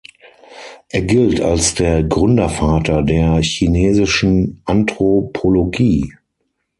Er 0.89 1.03
gilt 1.03 1.41
als 1.41 1.75
der 1.75 2.01
Gründervater 2.03 3.03
der 3.03 3.39
chinesischen 3.43 4.59
Anthropologie. 4.65 6.11